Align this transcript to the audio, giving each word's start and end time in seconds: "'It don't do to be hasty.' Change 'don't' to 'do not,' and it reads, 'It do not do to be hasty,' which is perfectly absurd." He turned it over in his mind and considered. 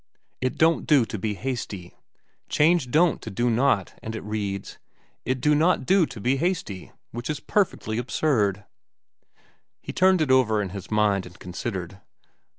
"'It 0.41 0.57
don't 0.57 0.87
do 0.87 1.05
to 1.05 1.19
be 1.19 1.35
hasty.' 1.35 1.95
Change 2.49 2.89
'don't' 2.89 3.21
to 3.21 3.29
'do 3.29 3.51
not,' 3.51 3.93
and 4.01 4.15
it 4.15 4.23
reads, 4.23 4.79
'It 5.25 5.39
do 5.39 5.53
not 5.53 5.85
do 5.85 6.07
to 6.07 6.19
be 6.19 6.37
hasty,' 6.37 6.91
which 7.11 7.29
is 7.29 7.39
perfectly 7.39 7.99
absurd." 7.99 8.65
He 9.79 9.93
turned 9.93 10.19
it 10.21 10.31
over 10.31 10.59
in 10.59 10.69
his 10.69 10.89
mind 10.89 11.27
and 11.27 11.37
considered. 11.37 11.99